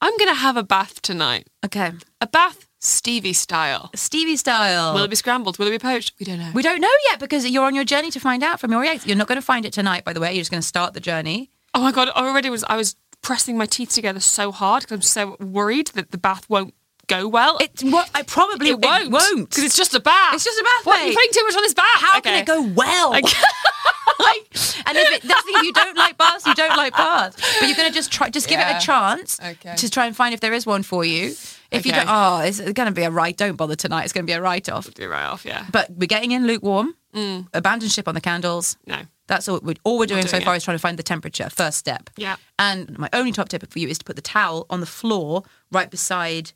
[0.00, 1.48] I'm going to have a bath tonight.
[1.64, 3.90] Okay, A bath Stevie style.
[3.94, 4.92] Stevie style.
[4.94, 5.56] Will it be scrambled?
[5.58, 6.14] Will it be poached?
[6.18, 6.50] We don't know.
[6.52, 9.06] We don't know yet because you're on your journey to find out from your eggs.
[9.06, 10.32] You're not going to find it tonight, by the way.
[10.32, 11.50] You're just going to start the journey.
[11.74, 12.08] oh my god!
[12.14, 12.64] I already was.
[12.64, 16.50] I was pressing my teeth together so hard because I'm so worried that the bath
[16.50, 16.74] won't
[17.06, 17.56] go well.
[17.60, 19.12] It what I probably it won't.
[19.12, 20.34] won't because it's just a bath.
[20.34, 20.98] It's just a bath, What?
[20.98, 21.06] mate.
[21.12, 21.86] You're putting too much on this bath.
[21.94, 22.30] How Okay.
[22.30, 23.10] can it go well?
[23.12, 23.26] like,
[24.86, 27.36] and if it, that's the thing, you don't like baths, you don't like baths.
[27.60, 28.76] But you're going to just try, just give Yeah.
[28.76, 29.74] it a chance Okay.
[29.76, 31.34] to try and find if there is one for you.
[31.72, 33.36] If you don't, oh, it's going to be a right.
[33.36, 34.04] Don't bother tonight.
[34.04, 34.92] It's going to be a write off.
[34.92, 35.44] Do right off.
[35.44, 35.66] Yeah.
[35.70, 36.94] But we're getting in lukewarm.
[37.14, 37.48] Mm.
[37.52, 38.76] Abandon ship on the candles.
[38.86, 39.02] No.
[39.26, 41.48] That's all we're, all we're doing so doing far is trying to find the temperature.
[41.48, 42.10] First step.
[42.16, 42.36] Yeah.
[42.58, 45.42] And my only top tip for you is to put the towel on the floor
[45.70, 46.52] right beside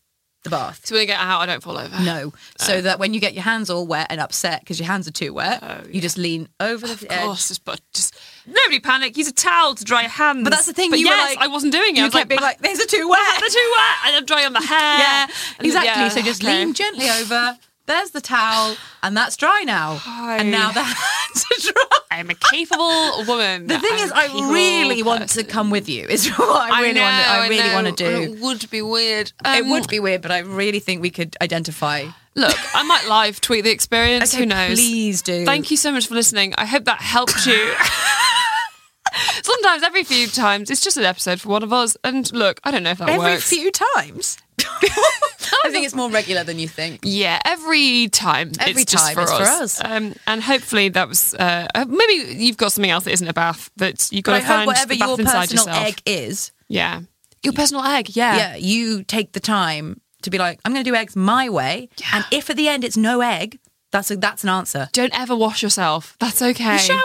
[0.46, 0.80] the bath.
[0.86, 1.94] So when I get out, I don't fall over.
[2.02, 2.80] No, so oh.
[2.82, 5.32] that when you get your hands all wet and upset because your hands are too
[5.34, 7.20] wet, oh, you just lean over the Of edge.
[7.24, 9.16] course, just but just nobody panic.
[9.16, 10.42] Use a towel to dry your hands.
[10.44, 10.90] But that's the thing.
[10.90, 11.98] But you yes, were like, I wasn't doing it.
[11.98, 14.24] You I was kept being like, "These are too wet." they're too wet, and I'm
[14.24, 14.76] drying on the hair.
[14.98, 15.26] Yeah,
[15.58, 15.88] And exactly.
[16.02, 16.58] yeah, so just okay.
[16.64, 17.58] lean gently over.
[17.86, 20.00] There's the towel, and that's dry now.
[20.06, 21.85] And now the hands are dry.
[22.16, 23.66] I am a capable woman.
[23.66, 26.06] The thing I'm is, I really want to come with you.
[26.06, 27.24] Is what I really know, want.
[27.24, 28.32] To, I really know, want to do.
[28.32, 29.32] It would be weird.
[29.44, 32.06] it Um, would be weird, but I really think we could identify.
[32.34, 34.32] Look, I might live tweet the experience.
[34.32, 34.78] Okay, Who knows?
[34.78, 35.44] please do.
[35.44, 36.54] Thank you so much for listening.
[36.56, 37.74] I hope that helped you.
[39.42, 41.98] Sometimes, every few times, it's just an episode for one of us.
[42.02, 43.52] And look, I don't know if that Every works.
[43.52, 44.38] Every few times.
[44.82, 47.00] I think it's more regular than you think.
[47.02, 48.52] Yeah, every time.
[48.60, 49.38] Every it's just time for it's us.
[49.78, 49.84] for us.
[49.84, 53.32] Um, and hopefully that was uh, uh, maybe you've got something else that isn't a
[53.32, 55.66] bath that you've got But I to hope find whatever the bath your inside personal
[55.66, 55.86] yourself.
[55.88, 57.00] egg is, Yeah,
[57.42, 58.14] your personal egg.
[58.16, 58.36] Yeah.
[58.36, 61.88] yeah, you take the time to be like, I'm going to do eggs my way,
[62.12, 63.58] and if at the end it's no egg,
[63.92, 64.88] that's a, that's an answer.
[64.92, 66.16] Don't ever wash yourself.
[66.20, 66.76] That's okay.
[66.78, 66.90] Showers.
[66.90, 67.00] And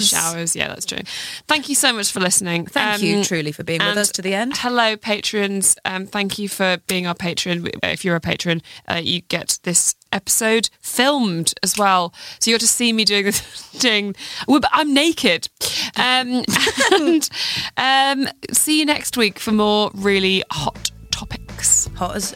[0.00, 0.56] showers.
[0.56, 0.98] Yeah, that's true.
[1.48, 2.66] Thank you so much for listening.
[2.66, 4.56] Thank you truly for being with us to the end.
[4.56, 5.76] Hello, patrons.
[5.84, 7.68] Um, thank you for being our patron.
[7.82, 12.60] If you're a patron, uh, you get this episode filmed as well, so you got
[12.60, 13.40] to see me doing this.
[13.82, 14.14] thing.
[14.72, 15.48] I'm naked.
[15.96, 16.44] Um,
[16.92, 17.28] and
[17.76, 21.88] um, see you next week for more really hot topics.
[21.96, 22.34] Hot as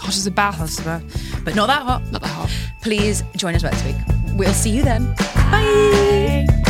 [0.00, 0.54] Hot as a bath.
[0.54, 2.02] hot as a- but not that hot.
[2.10, 2.50] Not that hot.
[2.82, 3.96] Please join us next week.
[4.34, 5.14] We'll see you then.
[5.50, 6.69] Bye.